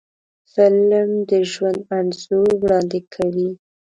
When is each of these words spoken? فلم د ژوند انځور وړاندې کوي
فلم 0.53 1.09
د 1.29 1.31
ژوند 1.51 1.79
انځور 1.97 2.49
وړاندې 2.61 2.99
کوي 3.13 3.49